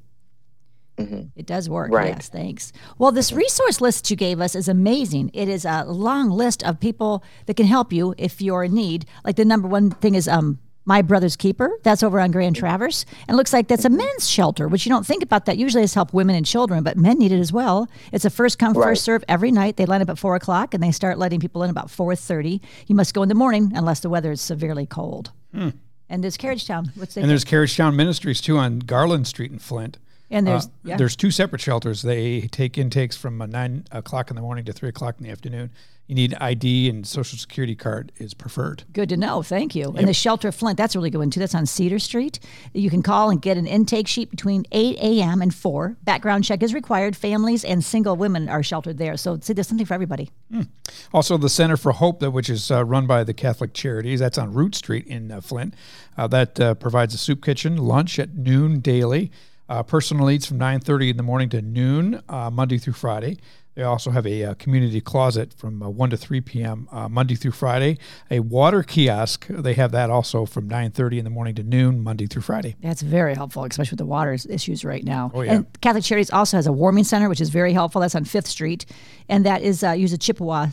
Mm-hmm. 0.96 1.22
It 1.36 1.46
does 1.46 1.68
work. 1.68 1.92
Right. 1.92 2.14
Yes, 2.14 2.28
thanks. 2.28 2.72
Well, 2.98 3.12
this 3.12 3.32
resource 3.32 3.80
list 3.80 4.10
you 4.10 4.16
gave 4.16 4.40
us 4.40 4.54
is 4.54 4.68
amazing. 4.68 5.30
It 5.34 5.48
is 5.48 5.64
a 5.64 5.84
long 5.84 6.30
list 6.30 6.62
of 6.64 6.80
people 6.80 7.22
that 7.46 7.54
can 7.56 7.66
help 7.66 7.92
you 7.92 8.14
if 8.16 8.40
you're 8.40 8.64
in 8.64 8.74
need. 8.74 9.04
Like 9.24 9.36
the 9.36 9.44
number 9.44 9.68
one 9.68 9.90
thing 9.90 10.14
is 10.14 10.28
um, 10.28 10.58
My 10.84 11.02
Brother's 11.02 11.36
Keeper. 11.36 11.70
That's 11.82 12.02
over 12.02 12.20
on 12.20 12.30
Grand 12.30 12.56
Traverse. 12.56 13.04
And 13.28 13.36
looks 13.36 13.52
like 13.52 13.68
that's 13.68 13.84
a 13.84 13.90
men's 13.90 14.28
shelter, 14.28 14.68
which 14.68 14.86
you 14.86 14.90
don't 14.90 15.06
think 15.06 15.22
about 15.22 15.46
that. 15.46 15.58
Usually 15.58 15.82
it's 15.82 15.94
help 15.94 16.14
women 16.14 16.36
and 16.36 16.46
children, 16.46 16.82
but 16.82 16.96
men 16.96 17.18
need 17.18 17.32
it 17.32 17.40
as 17.40 17.52
well. 17.52 17.88
It's 18.12 18.24
a 18.24 18.30
first 18.30 18.58
come, 18.58 18.72
right. 18.74 18.84
first 18.84 19.04
serve 19.04 19.24
every 19.28 19.50
night. 19.50 19.76
They 19.76 19.86
line 19.86 20.02
up 20.02 20.10
at 20.10 20.18
4 20.18 20.36
o'clock 20.36 20.72
and 20.74 20.82
they 20.82 20.92
start 20.92 21.18
letting 21.18 21.40
people 21.40 21.62
in 21.62 21.70
about 21.70 21.88
4.30. 21.88 22.60
You 22.86 22.94
must 22.94 23.14
go 23.14 23.22
in 23.22 23.28
the 23.28 23.34
morning 23.34 23.72
unless 23.74 24.00
the 24.00 24.10
weather 24.10 24.32
is 24.32 24.40
severely 24.40 24.86
cold. 24.86 25.32
Hmm. 25.54 25.70
And 26.12 26.22
there's 26.22 26.36
Carriage 26.36 26.66
Town. 26.66 26.92
What's 26.94 27.16
and 27.16 27.30
there's 27.30 27.42
Carriage 27.42 27.74
Town 27.74 27.96
Ministries 27.96 28.42
too 28.42 28.58
on 28.58 28.80
Garland 28.80 29.26
Street 29.26 29.50
in 29.50 29.58
Flint. 29.58 29.96
And 30.32 30.46
there's 30.46 30.66
uh, 30.66 30.70
yeah. 30.84 30.96
there's 30.96 31.14
two 31.14 31.30
separate 31.30 31.60
shelters. 31.60 32.02
They 32.02 32.42
take 32.42 32.78
intakes 32.78 33.16
from 33.16 33.40
uh, 33.40 33.46
nine 33.46 33.84
o'clock 33.92 34.30
in 34.30 34.36
the 34.36 34.42
morning 34.42 34.64
to 34.64 34.72
three 34.72 34.88
o'clock 34.88 35.16
in 35.18 35.24
the 35.24 35.30
afternoon 35.30 35.70
you 36.12 36.16
need 36.16 36.34
ID 36.40 36.90
and 36.90 37.06
social 37.06 37.38
security 37.38 37.74
card 37.74 38.12
is 38.18 38.34
preferred. 38.34 38.84
Good 38.92 39.08
to 39.10 39.16
know. 39.16 39.42
Thank 39.42 39.74
you. 39.74 39.86
Yep. 39.86 39.94
And 39.96 40.08
the 40.08 40.12
Shelter 40.12 40.50
Flint, 40.50 40.76
that's 40.76 40.94
a 40.94 40.98
really 40.98 41.10
good 41.10 41.18
one 41.18 41.30
too. 41.30 41.40
That's 41.40 41.54
on 41.54 41.64
Cedar 41.64 41.98
Street. 41.98 42.40
You 42.74 42.90
can 42.90 43.02
call 43.02 43.30
and 43.30 43.40
get 43.40 43.56
an 43.56 43.66
intake 43.66 44.08
sheet 44.08 44.30
between 44.30 44.64
8 44.72 44.98
a.m. 44.98 45.40
and 45.40 45.54
4. 45.54 45.96
Background 46.02 46.44
check 46.44 46.62
is 46.62 46.74
required. 46.74 47.16
Families 47.16 47.64
and 47.64 47.84
single 47.84 48.16
women 48.16 48.48
are 48.48 48.62
sheltered 48.62 48.98
there. 48.98 49.16
So 49.16 49.38
see, 49.40 49.52
there's 49.52 49.68
something 49.68 49.86
for 49.86 49.94
everybody. 49.94 50.30
Mm. 50.52 50.68
Also, 51.14 51.38
the 51.38 51.48
Center 51.48 51.76
for 51.76 51.92
Hope, 51.92 52.20
that 52.20 52.32
which 52.32 52.50
is 52.50 52.70
uh, 52.70 52.84
run 52.84 53.06
by 53.06 53.24
the 53.24 53.32
Catholic 53.32 53.72
Charities, 53.72 54.20
that's 54.20 54.38
on 54.38 54.52
Root 54.52 54.74
Street 54.74 55.06
in 55.06 55.30
uh, 55.30 55.40
Flint. 55.40 55.74
Uh, 56.18 56.26
that 56.26 56.60
uh, 56.60 56.74
provides 56.74 57.14
a 57.14 57.18
soup 57.18 57.42
kitchen, 57.42 57.76
lunch 57.76 58.18
at 58.18 58.34
noon 58.34 58.80
daily. 58.80 59.30
Uh, 59.72 59.82
personal 59.82 60.26
needs 60.26 60.44
from 60.44 60.58
9.30 60.58 61.12
in 61.12 61.16
the 61.16 61.22
morning 61.22 61.48
to 61.48 61.62
noon, 61.62 62.22
uh, 62.28 62.50
Monday 62.50 62.76
through 62.76 62.92
Friday. 62.92 63.38
They 63.74 63.82
also 63.82 64.10
have 64.10 64.26
a, 64.26 64.44
uh, 64.44 64.54
community 64.54 65.00
closet 65.00 65.54
from 65.54 65.82
uh, 65.82 65.88
1 65.88 66.10
to 66.10 66.18
3 66.18 66.42
p.m. 66.42 66.88
Uh, 66.92 67.08
Monday 67.08 67.36
through 67.36 67.52
Friday. 67.52 67.96
A 68.30 68.40
water 68.40 68.82
kiosk, 68.82 69.46
they 69.48 69.72
have 69.72 69.90
that 69.92 70.10
also 70.10 70.44
from 70.44 70.68
9.30 70.68 71.20
in 71.20 71.24
the 71.24 71.30
morning 71.30 71.54
to 71.54 71.62
noon, 71.62 72.04
Monday 72.04 72.26
through 72.26 72.42
Friday. 72.42 72.76
That's 72.82 73.00
very 73.00 73.34
helpful, 73.34 73.64
especially 73.64 73.92
with 73.92 74.00
the 74.00 74.04
water 74.04 74.34
issues 74.34 74.84
right 74.84 75.04
now. 75.04 75.30
Oh, 75.32 75.40
yeah. 75.40 75.54
And 75.54 75.80
Catholic 75.80 76.04
Charities 76.04 76.30
also 76.30 76.58
has 76.58 76.66
a 76.66 76.72
warming 76.72 77.04
center, 77.04 77.30
which 77.30 77.40
is 77.40 77.48
very 77.48 77.72
helpful. 77.72 78.02
That's 78.02 78.14
on 78.14 78.24
5th 78.26 78.48
Street. 78.48 78.84
And 79.30 79.46
that 79.46 79.62
is, 79.62 79.82
uh, 79.82 79.92
use 79.92 80.12
a 80.12 80.18
Chippewa 80.18 80.66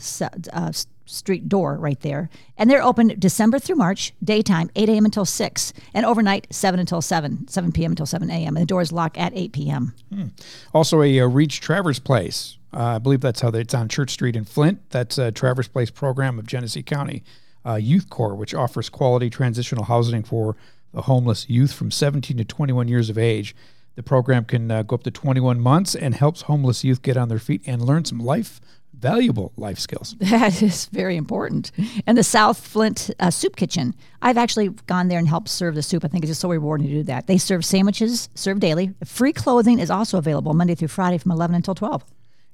uh, 0.52 0.72
street 1.10 1.48
door 1.48 1.76
right 1.76 2.00
there. 2.00 2.30
And 2.56 2.70
they're 2.70 2.82
open 2.82 3.14
December 3.18 3.58
through 3.58 3.76
March, 3.76 4.12
daytime, 4.22 4.70
8 4.76 4.88
a.m. 4.88 5.04
until 5.04 5.24
6, 5.24 5.72
and 5.94 6.06
overnight, 6.06 6.46
7 6.50 6.78
until 6.78 7.02
7, 7.02 7.48
7 7.48 7.72
p.m. 7.72 7.92
until 7.92 8.06
7 8.06 8.30
a.m. 8.30 8.56
And 8.56 8.62
the 8.62 8.66
doors 8.66 8.92
lock 8.92 9.18
at 9.18 9.32
8 9.34 9.52
p.m. 9.52 9.94
Hmm. 10.12 10.26
Also, 10.72 11.02
a, 11.02 11.18
a 11.18 11.26
Reach 11.26 11.60
Traverse 11.60 11.98
Place 11.98 12.58
uh, 12.72 12.96
I 12.96 12.98
believe 12.98 13.20
that's 13.20 13.40
how 13.40 13.50
they, 13.50 13.60
it's 13.60 13.74
on 13.74 13.88
Church 13.88 14.10
Street 14.10 14.36
in 14.36 14.44
Flint. 14.44 14.78
That's 14.90 15.18
a 15.18 15.32
Traverse 15.32 15.68
Place 15.68 15.90
program 15.90 16.38
of 16.38 16.46
Genesee 16.46 16.82
County 16.82 17.24
uh, 17.66 17.74
Youth 17.74 18.08
Corps, 18.10 18.34
which 18.34 18.54
offers 18.54 18.88
quality 18.88 19.28
transitional 19.28 19.84
housing 19.84 20.22
for 20.22 20.56
the 20.92 21.02
homeless 21.02 21.48
youth 21.48 21.72
from 21.72 21.90
17 21.90 22.36
to 22.36 22.44
21 22.44 22.88
years 22.88 23.10
of 23.10 23.18
age. 23.18 23.54
The 23.96 24.02
program 24.02 24.44
can 24.44 24.70
uh, 24.70 24.82
go 24.82 24.94
up 24.94 25.02
to 25.02 25.10
21 25.10 25.60
months 25.60 25.94
and 25.94 26.14
helps 26.14 26.42
homeless 26.42 26.84
youth 26.84 27.02
get 27.02 27.16
on 27.16 27.28
their 27.28 27.38
feet 27.38 27.62
and 27.66 27.82
learn 27.82 28.04
some 28.04 28.20
life 28.20 28.60
valuable 29.00 29.52
life 29.56 29.78
skills. 29.78 30.16
That 30.30 30.62
is 30.62 30.86
very 30.86 31.16
important. 31.16 31.72
And 32.06 32.16
the 32.16 32.22
South 32.22 32.58
Flint 32.58 33.10
uh, 33.18 33.30
Soup 33.30 33.56
Kitchen. 33.56 33.94
I've 34.22 34.38
actually 34.38 34.68
gone 34.86 35.08
there 35.08 35.18
and 35.18 35.28
helped 35.28 35.48
serve 35.48 35.74
the 35.74 35.82
soup. 35.82 36.04
I 36.04 36.08
think 36.08 36.24
it's 36.24 36.30
just 36.30 36.40
so 36.40 36.48
rewarding 36.48 36.86
to 36.86 36.92
do 36.92 37.02
that. 37.04 37.26
They 37.26 37.38
serve 37.38 37.64
sandwiches, 37.64 38.28
serve 38.34 38.60
daily. 38.60 38.94
Free 39.04 39.32
clothing 39.32 39.78
is 39.78 39.90
also 39.90 40.18
available 40.18 40.54
Monday 40.54 40.74
through 40.74 40.88
Friday 40.88 41.18
from 41.18 41.32
11 41.32 41.56
until 41.56 41.74
12. 41.74 42.04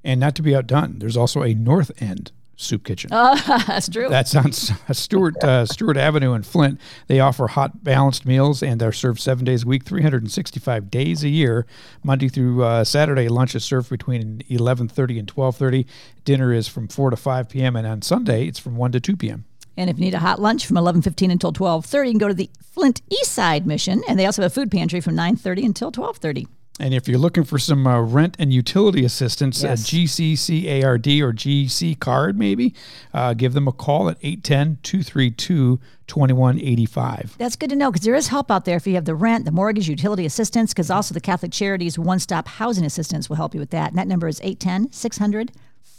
And 0.04 0.20
not 0.20 0.34
to 0.36 0.42
be 0.42 0.54
outdone, 0.54 0.98
there's 0.98 1.16
also 1.16 1.42
a 1.42 1.54
North 1.54 1.90
End 2.00 2.32
soup 2.56 2.84
kitchen. 2.84 3.10
Oh, 3.12 3.36
that's 3.66 3.88
true. 3.88 4.08
That's 4.08 4.34
on 4.34 4.52
Stewart 4.52 5.42
uh, 5.44 5.66
Stewart 5.66 5.96
Avenue 5.96 6.32
in 6.32 6.42
Flint. 6.42 6.80
They 7.06 7.20
offer 7.20 7.46
hot, 7.48 7.84
balanced 7.84 8.26
meals 8.26 8.62
and 8.62 8.80
they're 8.80 8.92
served 8.92 9.20
seven 9.20 9.44
days 9.44 9.64
a 9.64 9.66
week, 9.66 9.84
365 9.84 10.90
days 10.90 11.22
a 11.22 11.28
year. 11.28 11.66
Monday 12.02 12.28
through 12.28 12.64
uh, 12.64 12.84
Saturday, 12.84 13.28
lunch 13.28 13.54
is 13.54 13.64
served 13.64 13.90
between 13.90 14.42
11:30 14.50 15.18
and 15.18 15.32
12:30. 15.32 15.86
Dinner 16.24 16.52
is 16.52 16.66
from 16.66 16.88
4 16.88 17.10
to 17.10 17.16
5 17.16 17.48
p.m. 17.48 17.76
and 17.76 17.86
on 17.86 18.02
Sunday 18.02 18.46
it's 18.46 18.58
from 18.58 18.76
1 18.76 18.92
to 18.92 19.00
2 19.00 19.16
p.m. 19.16 19.44
And 19.76 19.90
if 19.90 19.98
you 19.98 20.04
need 20.06 20.14
a 20.14 20.20
hot 20.20 20.40
lunch 20.40 20.66
from 20.66 20.76
11:15 20.76 21.30
until 21.30 21.52
12:30, 21.52 22.06
you 22.06 22.12
can 22.12 22.18
go 22.18 22.28
to 22.28 22.34
the 22.34 22.50
Flint 22.62 23.02
East 23.10 23.32
Side 23.32 23.66
Mission, 23.66 24.02
and 24.08 24.18
they 24.18 24.26
also 24.26 24.42
have 24.42 24.50
a 24.50 24.54
food 24.54 24.70
pantry 24.70 25.00
from 25.00 25.14
9:30 25.14 25.64
until 25.64 25.92
12:30. 25.92 26.46
And 26.78 26.92
if 26.92 27.08
you're 27.08 27.18
looking 27.18 27.44
for 27.44 27.58
some 27.58 27.86
uh, 27.86 28.00
rent 28.00 28.36
and 28.38 28.52
utility 28.52 29.04
assistance, 29.04 29.64
uh, 29.64 29.68
yes. 29.68 29.82
uh, 29.82 29.96
GCCARD 29.96 31.20
or 31.22 31.32
GC 31.32 31.98
card, 31.98 32.38
maybe, 32.38 32.74
uh, 33.14 33.32
give 33.32 33.54
them 33.54 33.66
a 33.66 33.72
call 33.72 34.10
at 34.10 34.18
810 34.22 34.78
232 34.82 35.80
2185. 36.06 37.34
That's 37.38 37.56
good 37.56 37.70
to 37.70 37.76
know 37.76 37.90
because 37.90 38.04
there 38.04 38.14
is 38.14 38.28
help 38.28 38.50
out 38.50 38.64
there 38.64 38.76
if 38.76 38.86
you 38.86 38.94
have 38.94 39.06
the 39.06 39.14
rent, 39.14 39.44
the 39.44 39.50
mortgage, 39.50 39.88
utility 39.88 40.26
assistance, 40.26 40.72
because 40.72 40.90
also 40.90 41.14
the 41.14 41.20
Catholic 41.20 41.50
Charities 41.50 41.98
One 41.98 42.18
Stop 42.18 42.46
Housing 42.46 42.84
Assistance 42.84 43.28
will 43.28 43.36
help 43.36 43.54
you 43.54 43.60
with 43.60 43.70
that. 43.70 43.88
And 43.88 43.98
that 43.98 44.06
number 44.06 44.28
is 44.28 44.40
810 44.42 44.92
600 44.92 45.52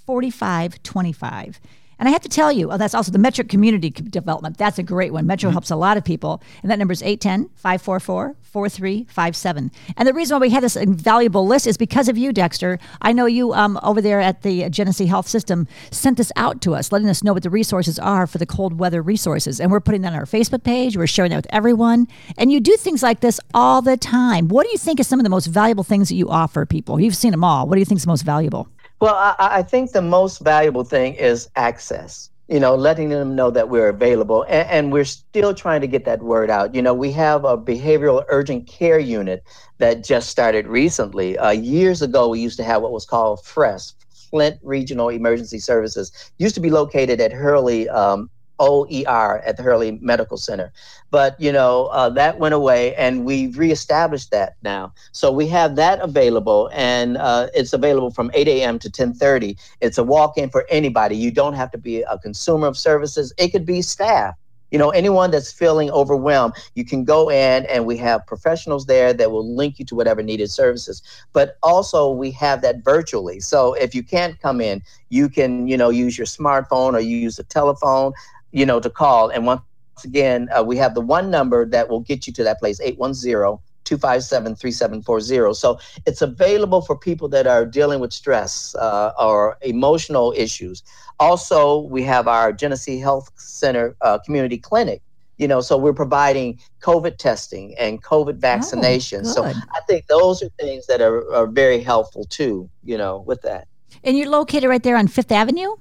4525. 0.05 1.59
And 1.99 2.07
I 2.07 2.11
have 2.11 2.21
to 2.21 2.29
tell 2.29 2.51
you, 2.51 2.71
oh, 2.71 2.77
that's 2.77 2.93
also 2.93 3.11
the 3.11 3.17
Metro 3.17 3.43
Community 3.45 3.89
Development. 3.89 4.57
That's 4.57 4.77
a 4.77 4.83
great 4.83 5.13
one. 5.13 5.25
Metro 5.25 5.49
mm-hmm. 5.49 5.55
helps 5.55 5.71
a 5.71 5.75
lot 5.75 5.97
of 5.97 6.03
people. 6.03 6.41
And 6.61 6.71
that 6.71 6.79
number 6.79 6.91
is 6.91 7.01
810 7.01 7.49
544 7.55 8.35
4357. 8.41 9.71
And 9.97 10.07
the 10.07 10.13
reason 10.13 10.35
why 10.35 10.39
we 10.39 10.49
have 10.51 10.63
this 10.63 10.75
invaluable 10.75 11.45
list 11.45 11.67
is 11.67 11.77
because 11.77 12.07
of 12.07 12.17
you, 12.17 12.33
Dexter. 12.33 12.79
I 13.01 13.13
know 13.13 13.25
you 13.25 13.53
um, 13.53 13.79
over 13.83 14.01
there 14.01 14.19
at 14.19 14.41
the 14.41 14.69
Genesee 14.69 15.05
Health 15.05 15.27
System 15.27 15.67
sent 15.91 16.17
this 16.17 16.31
out 16.35 16.61
to 16.61 16.73
us, 16.73 16.91
letting 16.91 17.09
us 17.09 17.23
know 17.23 17.33
what 17.33 17.43
the 17.43 17.49
resources 17.49 17.99
are 17.99 18.25
for 18.25 18.37
the 18.37 18.45
cold 18.45 18.79
weather 18.79 19.01
resources. 19.01 19.59
And 19.59 19.71
we're 19.71 19.79
putting 19.79 20.01
that 20.01 20.13
on 20.13 20.19
our 20.19 20.25
Facebook 20.25 20.63
page. 20.63 20.97
We're 20.97 21.07
sharing 21.07 21.31
that 21.31 21.37
with 21.37 21.47
everyone. 21.49 22.07
And 22.37 22.51
you 22.51 22.59
do 22.59 22.75
things 22.77 23.03
like 23.03 23.19
this 23.19 23.39
all 23.53 23.81
the 23.81 23.97
time. 23.97 24.47
What 24.47 24.63
do 24.63 24.69
you 24.71 24.77
think 24.77 24.99
is 24.99 25.07
some 25.07 25.19
of 25.19 25.23
the 25.23 25.29
most 25.29 25.47
valuable 25.47 25.83
things 25.83 26.09
that 26.09 26.15
you 26.15 26.29
offer 26.29 26.65
people? 26.65 26.99
You've 26.99 27.15
seen 27.15 27.31
them 27.31 27.43
all. 27.43 27.67
What 27.67 27.75
do 27.75 27.79
you 27.79 27.85
think 27.85 27.99
is 27.99 28.07
most 28.07 28.23
valuable? 28.23 28.69
Well, 28.99 29.15
I, 29.15 29.35
I 29.39 29.63
think 29.63 29.91
the 29.91 30.01
most 30.01 30.39
valuable 30.39 30.83
thing 30.83 31.13
is 31.15 31.49
access 31.55 32.29
you 32.47 32.61
know, 32.61 32.75
letting 32.75 33.09
them 33.09 33.35
know 33.35 33.51
that 33.51 33.69
we're 33.69 33.89
available. 33.89 34.43
And, 34.43 34.69
and, 34.69 34.91
we're 34.91 35.05
still 35.05 35.53
trying 35.53 35.81
to 35.81 35.87
get 35.87 36.05
that 36.05 36.23
word 36.23 36.49
out. 36.49 36.73
You 36.73 36.81
know, 36.81 36.93
we 36.93 37.11
have 37.11 37.43
a 37.43 37.57
behavioral 37.57 38.23
urgent 38.29 38.67
care 38.67 38.99
unit 38.99 39.43
that 39.79 40.03
just 40.03 40.29
started 40.29 40.65
recently. 40.65 41.37
Uh, 41.37 41.51
years 41.51 42.01
ago, 42.01 42.29
we 42.29 42.39
used 42.39 42.57
to 42.57 42.63
have 42.63 42.81
what 42.81 42.91
was 42.91 43.05
called 43.05 43.43
FRES, 43.43 43.93
Flint 44.29 44.59
Regional 44.63 45.09
Emergency 45.09 45.59
Services, 45.59 46.31
used 46.37 46.55
to 46.55 46.61
be 46.61 46.69
located 46.69 47.19
at 47.19 47.33
Hurley 47.33 47.89
um, 47.89 48.29
OER 48.59 49.41
at 49.45 49.57
the 49.57 49.63
Hurley 49.63 49.99
Medical 50.01 50.37
Center. 50.37 50.71
But, 51.09 51.39
you 51.39 51.51
know, 51.51 51.87
uh, 51.87 52.09
that 52.11 52.39
went 52.39 52.53
away 52.53 52.95
and 52.95 53.25
we've 53.25 53.57
reestablished 53.57 54.31
that 54.31 54.55
now. 54.61 54.93
So 55.11 55.31
we 55.31 55.47
have 55.47 55.75
that 55.75 55.99
available 55.99 56.69
and 56.73 57.17
uh, 57.17 57.47
it's 57.53 57.73
available 57.73 58.11
from 58.11 58.31
8 58.33 58.47
a.m. 58.47 58.79
to 58.79 58.87
1030. 58.87 59.57
It's 59.81 59.97
a 59.97 60.03
walk-in 60.03 60.49
for 60.49 60.65
anybody. 60.69 61.15
You 61.15 61.31
don't 61.31 61.53
have 61.53 61.71
to 61.71 61.77
be 61.77 62.01
a 62.01 62.17
consumer 62.17 62.67
of 62.67 62.77
services. 62.77 63.33
It 63.37 63.49
could 63.49 63.65
be 63.65 63.81
staff. 63.81 64.35
You 64.71 64.77
know, 64.77 64.89
anyone 64.89 65.31
that's 65.31 65.51
feeling 65.51 65.89
overwhelmed, 65.91 66.55
you 66.75 66.83
can 66.83 67.05
go 67.05 67.29
in 67.29 67.65
and 67.67 67.85
we 67.85 67.95
have 67.97 68.27
professionals 68.27 68.85
there 68.85 69.13
that 69.13 69.31
will 69.31 69.55
link 69.55 69.79
you 69.79 69.85
to 69.85 69.95
whatever 69.95 70.21
needed 70.21 70.51
services. 70.51 71.01
But 71.31 71.57
also 71.63 72.11
we 72.11 72.31
have 72.31 72.61
that 72.63 72.83
virtually. 72.83 73.39
So 73.39 73.73
if 73.75 73.95
you 73.95 74.03
can't 74.03 74.39
come 74.41 74.59
in, 74.59 74.83
you 75.09 75.29
can, 75.29 75.67
you 75.67 75.77
know, 75.77 75.89
use 75.89 76.17
your 76.17 76.27
smartphone 76.27 76.93
or 76.93 76.99
you 76.99 77.15
use 77.15 77.39
a 77.39 77.43
telephone 77.45 78.11
you 78.57 78.65
know, 78.65 78.79
to 78.79 78.89
call. 78.89 79.29
And 79.29 79.45
once 79.45 79.61
again, 80.03 80.49
uh, 80.51 80.63
we 80.63 80.77
have 80.77 80.95
the 80.95 81.01
one 81.01 81.29
number 81.29 81.63
that 81.65 81.89
will 81.89 81.99
get 81.99 82.25
you 82.25 82.33
to 82.33 82.43
that 82.43 82.59
place, 82.59 82.81
810 82.81 83.59
257 83.83 84.55
3740. 84.55 85.53
So 85.53 85.79
it's 86.07 86.21
available 86.23 86.81
for 86.81 86.97
people 86.97 87.29
that 87.29 87.45
are 87.45 87.65
dealing 87.65 87.99
with 87.99 88.11
stress 88.11 88.75
uh, 88.75 89.13
or 89.19 89.57
emotional 89.61 90.33
issues. 90.35 90.81
Also, 91.19 91.81
we 91.81 92.01
have 92.03 92.27
our 92.27 92.51
Genesee 92.51 92.99
Health 92.99 93.29
Center 93.35 93.95
uh, 94.01 94.17
community 94.25 94.57
clinic. 94.57 95.01
You 95.37 95.47
know, 95.47 95.61
so 95.61 95.77
we're 95.77 95.93
providing 95.93 96.59
COVID 96.81 97.17
testing 97.17 97.75
and 97.77 98.03
COVID 98.03 98.37
vaccination. 98.37 99.21
Oh, 99.23 99.31
so 99.33 99.43
I 99.45 99.81
think 99.87 100.07
those 100.07 100.41
are 100.41 100.49
things 100.59 100.87
that 100.87 100.99
are, 100.99 101.31
are 101.31 101.45
very 101.45 101.79
helpful 101.79 102.23
too, 102.23 102.67
you 102.83 102.97
know, 102.97 103.23
with 103.27 103.43
that. 103.43 103.67
And 104.03 104.17
you're 104.17 104.29
located 104.29 104.67
right 104.67 104.81
there 104.81 104.97
on 104.97 105.07
Fifth 105.07 105.31
Avenue? 105.31 105.75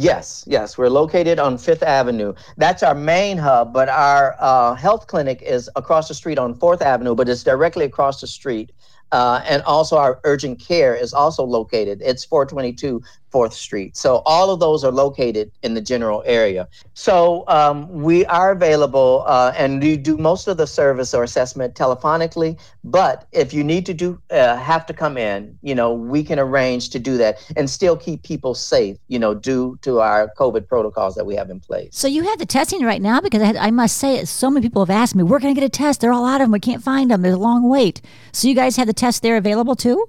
Yes, 0.00 0.44
yes. 0.46 0.78
We're 0.78 0.90
located 0.90 1.40
on 1.40 1.58
Fifth 1.58 1.82
Avenue. 1.82 2.32
That's 2.56 2.84
our 2.84 2.94
main 2.94 3.36
hub, 3.36 3.72
but 3.72 3.88
our 3.88 4.36
uh, 4.38 4.74
health 4.76 5.08
clinic 5.08 5.42
is 5.42 5.68
across 5.74 6.06
the 6.06 6.14
street 6.14 6.38
on 6.38 6.54
Fourth 6.54 6.82
Avenue, 6.82 7.16
but 7.16 7.28
it's 7.28 7.42
directly 7.42 7.84
across 7.84 8.20
the 8.20 8.28
street 8.28 8.70
uh, 9.12 9.42
and 9.46 9.62
also 9.62 9.96
our 9.96 10.20
urgent 10.24 10.60
care 10.60 10.94
is 10.94 11.12
also 11.12 11.44
located. 11.44 12.00
It's 12.02 12.24
422 12.24 13.02
4th 13.32 13.52
Street. 13.52 13.96
So 13.96 14.22
all 14.24 14.50
of 14.50 14.60
those 14.60 14.84
are 14.84 14.92
located 14.92 15.50
in 15.62 15.74
the 15.74 15.80
general 15.80 16.22
area. 16.26 16.68
So 16.94 17.44
um, 17.48 17.88
we 17.90 18.24
are 18.26 18.52
available 18.52 19.24
uh, 19.26 19.52
and 19.56 19.82
we 19.82 19.96
do 19.96 20.16
most 20.16 20.48
of 20.48 20.56
the 20.56 20.66
service 20.66 21.14
or 21.14 21.22
assessment 21.22 21.74
telephonically. 21.74 22.58
But 22.84 23.26
if 23.32 23.52
you 23.52 23.62
need 23.62 23.84
to 23.86 23.94
do 23.94 24.20
uh, 24.30 24.56
have 24.56 24.86
to 24.86 24.94
come 24.94 25.18
in, 25.18 25.58
you 25.62 25.74
know, 25.74 25.92
we 25.92 26.24
can 26.24 26.38
arrange 26.38 26.90
to 26.90 26.98
do 26.98 27.16
that 27.18 27.38
and 27.56 27.68
still 27.68 27.96
keep 27.96 28.22
people 28.22 28.54
safe, 28.54 28.96
you 29.08 29.18
know, 29.18 29.34
due 29.34 29.78
to 29.82 30.00
our 30.00 30.32
COVID 30.38 30.66
protocols 30.66 31.14
that 31.16 31.26
we 31.26 31.34
have 31.34 31.50
in 31.50 31.60
place. 31.60 31.90
So 31.92 32.08
you 32.08 32.22
have 32.24 32.38
the 32.38 32.46
testing 32.46 32.84
right 32.84 33.02
now 33.02 33.20
because 33.20 33.42
I, 33.42 33.66
I 33.66 33.70
must 33.70 33.98
say, 33.98 34.24
so 34.24 34.50
many 34.50 34.66
people 34.66 34.84
have 34.84 34.90
asked 34.90 35.14
me, 35.14 35.22
where 35.22 35.40
can 35.40 35.50
I 35.50 35.54
get 35.54 35.64
a 35.64 35.68
test? 35.68 36.00
They're 36.00 36.12
all 36.12 36.26
out 36.26 36.40
of 36.40 36.46
them. 36.46 36.52
We 36.52 36.60
can't 36.60 36.82
find 36.82 37.10
them. 37.10 37.22
There's 37.22 37.34
a 37.34 37.38
long 37.38 37.68
wait. 37.68 38.00
So 38.38 38.46
you 38.46 38.54
guys 38.54 38.76
have 38.76 38.86
the 38.86 38.92
test 38.92 39.22
there 39.22 39.36
available 39.36 39.74
too? 39.74 40.06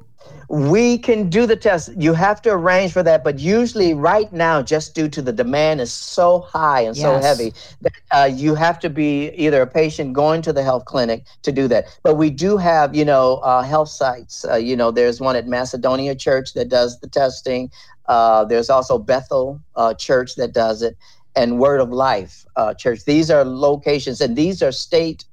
We 0.50 1.00
can 1.00 1.32
do 1.32 1.48
the 1.48 1.56
test. 1.56 1.90
You 1.98 2.14
have 2.14 2.44
to 2.44 2.52
arrange 2.52 2.94
for 2.94 3.02
that, 3.02 3.24
but 3.24 3.40
usually, 3.40 3.96
right 3.96 4.32
now, 4.32 4.62
just 4.62 4.94
due 4.94 5.10
to 5.10 5.24
the 5.24 5.34
demand 5.34 5.82
is 5.82 5.92
so 5.92 6.42
high 6.42 6.82
and 6.82 6.96
yes. 6.96 7.04
so 7.04 7.28
heavy 7.28 7.54
that 7.82 7.94
uh, 8.12 8.30
you 8.32 8.54
have 8.54 8.80
to 8.82 8.90
be 8.90 9.32
either 9.32 9.64
a 9.64 9.68
patient 9.68 10.14
going 10.14 10.44
to 10.44 10.54
the 10.54 10.62
health 10.62 10.86
clinic 10.86 11.24
to 11.42 11.52
do 11.52 11.68
that. 11.70 11.86
But 12.04 12.18
we 12.18 12.30
do 12.30 12.58
have, 12.58 12.96
you 12.96 13.04
know, 13.04 13.38
uh, 13.38 13.64
health 13.64 13.90
sites. 13.90 14.46
Uh, 14.46 14.58
you 14.58 14.76
know, 14.76 14.92
there's 14.92 15.20
one 15.20 15.36
at 15.36 15.48
Macedonia 15.48 16.14
Church 16.14 16.54
that 16.54 16.70
does 16.70 17.00
the 17.00 17.08
testing. 17.08 17.72
Uh, 18.06 18.46
there's 18.46 18.70
also 18.70 19.00
Bethel 19.00 19.60
uh, 19.76 19.96
Church 19.96 20.36
that 20.36 20.54
does 20.54 20.84
it, 20.84 20.96
and 21.36 21.58
Word 21.58 21.82
of 21.82 21.90
Life 21.90 22.46
uh, 22.58 22.76
Church. 22.76 23.06
These 23.06 23.32
are 23.32 23.44
locations, 23.44 24.22
and 24.22 24.36
these 24.36 24.62
are 24.62 24.72
state 24.72 25.26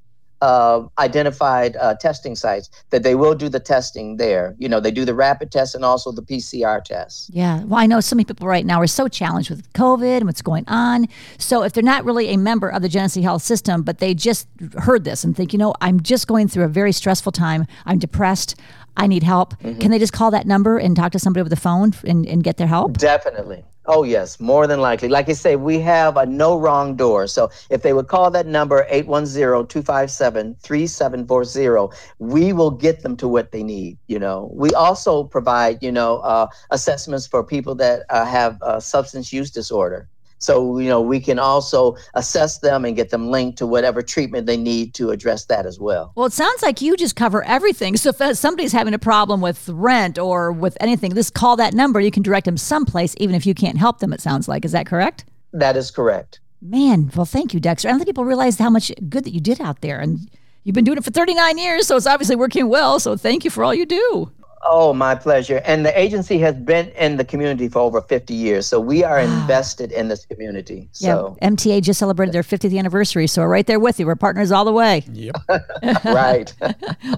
uh, 0.42 0.82
identified 0.98 1.76
uh, 1.76 1.94
testing 1.94 2.36
sites 2.36 2.70
that 2.90 3.02
they 3.02 3.14
will 3.14 3.34
do 3.34 3.48
the 3.48 3.60
testing 3.60 4.16
there. 4.16 4.54
You 4.58 4.68
know, 4.68 4.80
they 4.80 4.90
do 4.90 5.04
the 5.04 5.14
rapid 5.14 5.50
test 5.50 5.74
and 5.74 5.84
also 5.84 6.12
the 6.12 6.22
PCR 6.22 6.82
test. 6.82 7.30
Yeah. 7.32 7.64
Well, 7.64 7.80
I 7.80 7.86
know 7.86 8.00
so 8.00 8.16
many 8.16 8.24
people 8.24 8.46
right 8.46 8.66
now 8.66 8.80
are 8.80 8.86
so 8.86 9.08
challenged 9.08 9.50
with 9.50 9.72
COVID 9.72 10.18
and 10.18 10.26
what's 10.26 10.42
going 10.42 10.64
on. 10.68 11.06
So 11.38 11.62
if 11.62 11.72
they're 11.72 11.82
not 11.82 12.04
really 12.04 12.28
a 12.28 12.36
member 12.36 12.68
of 12.68 12.82
the 12.82 12.88
Genesee 12.88 13.22
Health 13.22 13.42
System, 13.42 13.82
but 13.82 13.98
they 13.98 14.14
just 14.14 14.48
heard 14.78 15.04
this 15.04 15.24
and 15.24 15.36
think, 15.36 15.52
you 15.52 15.58
know, 15.58 15.74
I'm 15.80 16.00
just 16.02 16.26
going 16.26 16.48
through 16.48 16.64
a 16.64 16.68
very 16.68 16.92
stressful 16.92 17.32
time. 17.32 17.66
I'm 17.84 17.98
depressed. 17.98 18.56
I 18.96 19.06
need 19.06 19.22
help. 19.22 19.58
Mm-hmm. 19.60 19.78
Can 19.80 19.90
they 19.90 19.98
just 19.98 20.12
call 20.12 20.30
that 20.30 20.46
number 20.46 20.78
and 20.78 20.96
talk 20.96 21.12
to 21.12 21.18
somebody 21.18 21.40
over 21.40 21.50
the 21.50 21.56
phone 21.56 21.92
and, 22.04 22.26
and 22.26 22.42
get 22.42 22.56
their 22.56 22.66
help? 22.66 22.96
Definitely. 22.96 23.64
Oh, 23.88 24.02
yes, 24.02 24.40
more 24.40 24.66
than 24.66 24.80
likely. 24.80 25.08
Like 25.08 25.28
I 25.28 25.32
say, 25.32 25.54
we 25.54 25.78
have 25.80 26.16
a 26.16 26.26
no 26.26 26.58
wrong 26.58 26.96
door. 26.96 27.26
So 27.28 27.50
if 27.70 27.82
they 27.82 27.92
would 27.92 28.08
call 28.08 28.30
that 28.32 28.46
number, 28.46 28.84
810 28.90 29.66
257 29.68 30.56
3740, 30.60 31.96
we 32.18 32.52
will 32.52 32.70
get 32.72 33.02
them 33.02 33.16
to 33.18 33.28
what 33.28 33.52
they 33.52 33.62
need. 33.62 33.98
You 34.08 34.18
know, 34.18 34.50
we 34.52 34.70
also 34.74 35.24
provide, 35.24 35.82
you 35.82 35.92
know, 35.92 36.18
uh, 36.18 36.48
assessments 36.70 37.26
for 37.28 37.44
people 37.44 37.76
that 37.76 38.02
uh, 38.10 38.24
have 38.24 38.58
a 38.62 38.80
substance 38.80 39.32
use 39.32 39.50
disorder. 39.52 40.08
So, 40.38 40.78
you 40.78 40.88
know, 40.88 41.00
we 41.00 41.20
can 41.20 41.38
also 41.38 41.96
assess 42.14 42.58
them 42.58 42.84
and 42.84 42.94
get 42.94 43.10
them 43.10 43.30
linked 43.30 43.58
to 43.58 43.66
whatever 43.66 44.02
treatment 44.02 44.46
they 44.46 44.56
need 44.56 44.94
to 44.94 45.10
address 45.10 45.46
that 45.46 45.66
as 45.66 45.80
well. 45.80 46.12
Well, 46.14 46.26
it 46.26 46.32
sounds 46.32 46.62
like 46.62 46.80
you 46.80 46.96
just 46.96 47.16
cover 47.16 47.42
everything. 47.44 47.96
So, 47.96 48.10
if 48.10 48.20
uh, 48.20 48.34
somebody's 48.34 48.72
having 48.72 48.94
a 48.94 48.98
problem 48.98 49.40
with 49.40 49.68
rent 49.68 50.18
or 50.18 50.52
with 50.52 50.76
anything, 50.80 51.14
just 51.14 51.34
call 51.34 51.56
that 51.56 51.74
number. 51.74 52.00
You 52.00 52.10
can 52.10 52.22
direct 52.22 52.44
them 52.44 52.56
someplace, 52.56 53.14
even 53.18 53.34
if 53.34 53.46
you 53.46 53.54
can't 53.54 53.78
help 53.78 54.00
them, 54.00 54.12
it 54.12 54.20
sounds 54.20 54.48
like. 54.48 54.64
Is 54.64 54.72
that 54.72 54.86
correct? 54.86 55.24
That 55.52 55.76
is 55.76 55.90
correct. 55.90 56.40
Man, 56.60 57.10
well, 57.14 57.26
thank 57.26 57.54
you, 57.54 57.60
Dexter. 57.60 57.88
I 57.88 57.90
don't 57.92 58.00
think 58.00 58.08
people 58.08 58.24
realize 58.24 58.58
how 58.58 58.70
much 58.70 58.92
good 59.08 59.24
that 59.24 59.32
you 59.32 59.40
did 59.40 59.60
out 59.60 59.80
there. 59.80 60.00
And 60.00 60.30
you've 60.64 60.74
been 60.74 60.84
doing 60.84 60.98
it 60.98 61.04
for 61.04 61.10
39 61.10 61.58
years, 61.58 61.86
so 61.86 61.96
it's 61.96 62.06
obviously 62.06 62.36
working 62.36 62.68
well. 62.68 63.00
So, 63.00 63.16
thank 63.16 63.44
you 63.44 63.50
for 63.50 63.64
all 63.64 63.74
you 63.74 63.86
do. 63.86 64.32
Oh, 64.68 64.92
my 64.92 65.14
pleasure. 65.14 65.62
And 65.64 65.85
the 65.85 65.99
agency 65.99 66.38
has 66.38 66.54
been 66.54 66.88
in 66.90 67.16
the 67.16 67.25
community 67.25 67.68
for 67.68 67.80
over 67.80 68.00
50 68.00 68.35
years. 68.35 68.66
So 68.66 68.80
we 68.80 69.04
are 69.04 69.18
invested 69.18 69.92
in 69.92 70.08
this 70.08 70.26
community. 70.26 70.88
So 70.92 71.37
yeah, 71.40 71.49
MTA 71.49 71.82
just 71.82 71.99
celebrated 71.99 72.32
their 72.32 72.42
50th 72.42 72.76
anniversary. 72.76 73.26
So 73.26 73.42
we're 73.42 73.49
right 73.49 73.66
there 73.66 73.80
with 73.80 74.00
you. 74.00 74.06
We're 74.06 74.16
partners 74.16 74.50
all 74.50 74.64
the 74.64 74.73
way. 74.73 75.04
Yep. 75.12 75.37
right. 76.04 76.52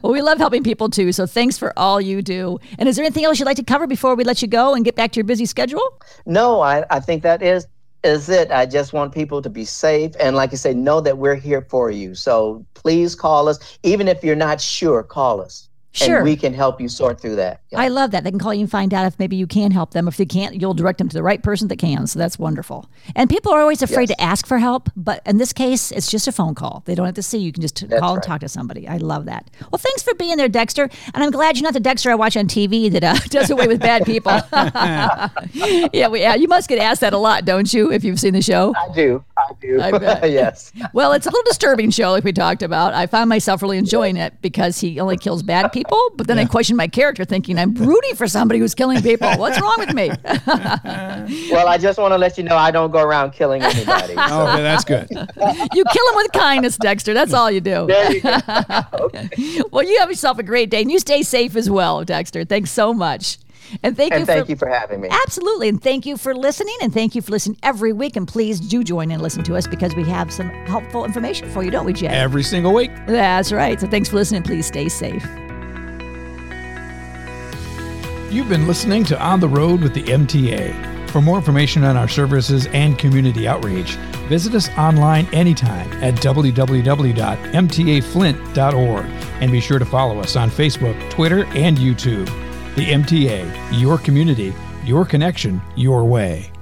well, 0.02 0.12
we 0.12 0.23
love 0.23 0.38
helping 0.38 0.62
people 0.62 0.88
too. 0.88 1.12
So 1.12 1.26
thanks 1.26 1.57
for 1.57 1.73
all 1.78 2.00
you 2.00 2.23
do. 2.23 2.59
And 2.78 2.88
is 2.88 2.97
there 2.97 3.05
anything 3.05 3.25
else 3.25 3.38
you'd 3.38 3.47
like 3.47 3.57
to 3.57 3.64
cover 3.64 3.87
before 3.87 4.14
we 4.14 4.25
let 4.25 4.43
you 4.43 4.49
go 4.49 4.75
and 4.75 4.85
get 4.85 4.95
back 4.95 5.12
to 5.12 5.17
your 5.17 5.25
busy 5.25 5.47
schedule? 5.47 6.02
No, 6.26 6.61
I, 6.61 6.85
I 6.90 7.00
think 7.00 7.23
that 7.23 7.43
is 7.43 7.67
is 8.05 8.28
it. 8.28 8.50
I 8.52 8.64
just 8.64 8.93
want 8.93 9.12
people 9.12 9.43
to 9.43 9.50
be 9.50 9.64
safe 9.64 10.12
and 10.21 10.37
like 10.37 10.52
I 10.52 10.57
say, 10.57 10.73
know 10.73 11.00
that 11.00 11.19
we're 11.19 11.35
here 11.35 11.62
for 11.62 11.90
you. 11.90 12.14
So 12.14 12.64
please 12.75 13.14
call 13.14 13.49
us. 13.49 13.78
Even 13.83 14.07
if 14.09 14.23
you're 14.23 14.37
not 14.37 14.61
sure, 14.61 15.02
call 15.02 15.40
us. 15.40 15.67
Sure. 15.92 16.16
And 16.16 16.25
we 16.25 16.37
can 16.37 16.52
help 16.52 16.80
you 16.80 16.88
sort 16.88 17.21
through 17.21 17.37
that. 17.37 17.62
Yeah. 17.70 17.80
I 17.80 17.88
love 17.88 18.12
that. 18.12 18.25
They 18.25 18.30
can 18.30 18.38
call 18.38 18.54
you 18.54 18.62
and 18.62 18.70
find 18.70 18.94
out 18.94 19.06
if 19.06 19.18
maybe 19.18 19.37
you 19.37 19.46
can 19.46 19.72
help 19.72 19.90
them. 19.90 20.08
If 20.08 20.16
they 20.16 20.25
can't, 20.25 20.58
you'll 20.58 20.72
direct 20.72 20.98
them 20.98 21.08
to 21.10 21.14
the 21.14 21.22
right 21.22 21.42
person 21.42 21.68
that 21.68 21.78
can. 21.78 22.06
So 22.06 22.18
that's 22.18 22.38
wonderful. 22.38 22.88
And 23.14 23.28
people 23.28 23.52
are 23.52 23.60
always 23.60 23.82
afraid 23.82 24.08
yes. 24.08 24.16
to 24.16 24.22
ask 24.22 24.46
for 24.46 24.58
help, 24.58 24.88
but 24.96 25.20
in 25.26 25.37
this 25.37 25.52
case, 25.52 25.92
it's 25.92 26.10
just 26.10 26.26
a 26.26 26.32
phone 26.32 26.54
call. 26.54 26.82
They 26.87 26.94
don't 26.94 27.04
have 27.04 27.14
to 27.16 27.22
see 27.22 27.38
you. 27.38 27.46
You 27.46 27.52
can 27.52 27.60
just 27.60 27.87
that's 27.88 28.00
call 28.00 28.14
right. 28.14 28.16
and 28.16 28.22
talk 28.22 28.40
to 28.40 28.48
somebody. 28.48 28.88
I 28.88 28.96
love 28.96 29.26
that. 29.26 29.50
Well, 29.70 29.78
thanks 29.78 30.02
for 30.02 30.14
being 30.14 30.37
there, 30.38 30.48
Dexter. 30.48 30.88
And 31.12 31.22
I'm 31.22 31.30
glad 31.30 31.56
you're 31.56 31.64
not 31.64 31.75
the 31.75 31.80
Dexter 31.80 32.10
I 32.10 32.14
watch 32.14 32.37
on 32.38 32.46
TV 32.46 32.90
that 32.90 33.04
uh, 33.04 33.14
does 33.28 33.50
away 33.50 33.66
with 33.66 33.80
bad 33.80 34.06
people. 34.06 34.32
yeah, 35.92 36.08
we, 36.08 36.20
yeah, 36.20 36.34
you 36.34 36.48
must 36.48 36.70
get 36.70 36.78
asked 36.78 37.02
that 37.02 37.12
a 37.12 37.18
lot, 37.18 37.44
don't 37.44 37.72
you, 37.75 37.92
if 37.92 38.02
you've 38.02 38.20
seen 38.20 38.32
the 38.32 38.42
show? 38.42 38.75
I 38.76 38.94
do. 38.94 39.22
I 39.37 39.52
do. 39.60 39.80
I 39.80 40.25
yes. 40.26 40.72
Well, 40.94 41.12
it's 41.12 41.26
a 41.26 41.30
little 41.30 41.44
disturbing 41.44 41.90
show, 41.90 42.12
like 42.12 42.25
we 42.25 42.32
talked 42.32 42.62
about. 42.62 42.94
I 42.94 43.06
find 43.06 43.28
myself 43.28 43.60
really 43.60 43.78
enjoying 43.78 44.16
it 44.16 44.40
because 44.40 44.80
he 44.80 44.98
only 45.00 45.16
kills 45.16 45.42
bad 45.42 45.70
people, 45.70 46.00
but 46.16 46.26
then 46.26 46.38
yeah. 46.38 46.44
I 46.44 46.46
question 46.46 46.76
my 46.76 46.88
character, 46.88 47.25
thinking 47.25 47.58
I'm 47.59 47.75
rooting 47.75 48.15
for 48.15 48.29
somebody 48.29 48.61
who's 48.61 48.75
killing 48.75 49.03
people. 49.03 49.31
What's 49.37 49.61
wrong 49.61 49.77
with 49.79 49.95
me? 49.95 50.11
well, 50.25 51.69
I 51.69 51.79
just 51.79 51.99
want 51.99 52.12
to 52.12 52.19
let 52.19 52.38
you 52.38 52.45
know 52.45 52.57
I 52.57 52.71
don't 52.71 52.91
go 52.91 53.03
around 53.03 53.33
killing 53.33 53.62
anybody. 53.62 54.15
So. 54.15 54.19
Oh, 54.31 54.47
okay, 54.53 54.62
that's 54.62 54.85
good. 54.85 55.09
you 55.11 55.85
kill 55.85 56.07
them 56.07 56.17
with 56.17 56.33
kindness, 56.33 56.77
Dexter. 56.77 57.15
That's 57.15 57.33
all 57.33 57.50
you 57.50 57.61
do. 57.61 57.87
There 57.87 58.12
you 58.12 58.21
go. 58.21 58.38
Okay. 58.93 59.29
Well, 59.73 59.85
you 59.85 59.99
have 60.00 60.11
yourself 60.11 60.38
a 60.38 60.43
great 60.43 60.71
day, 60.71 60.83
and 60.83 60.91
you 60.91 60.99
stay 60.99 61.23
safe 61.23 61.57
as 61.57 61.71
well, 61.71 62.05
Dexter. 62.05 62.45
Thanks 62.45 62.71
so 62.71 62.93
much. 62.93 63.38
And 63.83 63.97
thank 63.97 64.12
and 64.12 64.21
you. 64.21 64.27
Thank 64.27 64.47
for, 64.47 64.50
you 64.50 64.57
for 64.57 64.69
having 64.69 65.00
me. 65.00 65.09
Absolutely, 65.11 65.69
and 65.69 65.83
thank 65.83 66.07
you 66.07 66.17
for 66.17 66.35
listening. 66.35 66.77
And 66.83 66.93
thank 66.93 67.15
you 67.15 67.23
for 67.23 67.33
listening 67.33 67.59
every 67.62 67.93
week. 67.93 68.17
And 68.17 68.27
please 68.27 68.61
do 68.61 68.85
join 68.85 69.11
and 69.11 69.23
listen 69.23 69.43
to 69.45 69.57
us 69.57 69.67
because 69.67 69.95
we 69.95 70.05
have 70.05 70.33
some 70.33 70.49
helpful 70.67 71.05
information 71.05 71.49
for 71.50 71.62
you, 71.62 71.71
don't 71.71 71.87
we, 71.87 71.93
Jay? 71.93 72.09
Every 72.09 72.43
single 72.43 72.75
week. 72.75 72.91
That's 73.07 73.53
right. 73.53 73.81
So 73.81 73.87
thanks 73.87 74.09
for 74.09 74.17
listening. 74.17 74.43
Please 74.43 74.67
stay 74.67 74.88
safe. 74.88 75.27
You've 78.30 78.50
been 78.50 78.66
listening 78.66 79.04
to 79.04 79.18
On 79.18 79.40
the 79.40 79.49
Road 79.49 79.80
with 79.80 79.94
the 79.94 80.02
MTA. 80.02 81.08
For 81.08 81.23
more 81.23 81.38
information 81.38 81.82
on 81.82 81.97
our 81.97 82.08
services 82.08 82.66
and 82.66 82.99
community 82.99 83.49
outreach, 83.49 83.92
visit 84.28 84.54
us 84.54 84.68
online 84.76 85.26
anytime 85.32 85.90
at 86.02 86.12
www.mtaflint.org 86.16 89.06
and 89.40 89.50
be 89.50 89.61
sure 89.61 89.78
to 89.78 89.87
follow 89.87 90.20
us 90.20 90.37
on 90.37 90.50
Facebook, 90.50 91.11
Twitter, 91.11 91.47
and 91.54 91.78
YouTube. 91.78 92.26
The 92.75 92.85
MTA, 92.85 93.80
your 93.80 93.97
community, 93.97 94.52
your 94.85 95.06
connection, 95.06 95.62
your 95.75 96.04
way. 96.04 96.52